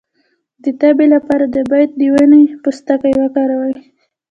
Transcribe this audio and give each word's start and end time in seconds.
د 0.63 0.65
تبې 0.81 1.05
لپاره 1.15 1.45
د 1.55 1.57
بید 1.71 1.89
د 1.99 2.01
ونې 2.13 2.43
پوستکی 2.61 3.13
وکاروئ 3.21 3.75